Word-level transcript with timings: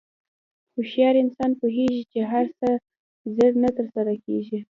هوښیار 0.75 1.15
انسان 1.23 1.51
پوهېږي 1.61 2.03
چې 2.11 2.19
هر 2.31 2.45
څه 2.59 2.69
زر 3.35 3.51
نه 3.63 3.69
تر 3.77 3.85
لاسه 3.93 4.13
کېږي. 4.25 4.57